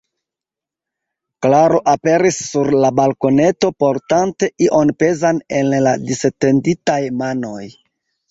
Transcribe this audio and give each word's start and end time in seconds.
Klaro 1.45 1.81
aperis 1.91 2.39
sur 2.47 2.69
la 2.85 2.89
balkoneto, 3.01 3.69
portante 3.85 4.49
ion 4.67 4.93
pezan 5.03 5.41
en 5.61 5.71
la 5.89 5.95
disetenditaj 6.09 6.99
manoj. 7.21 7.63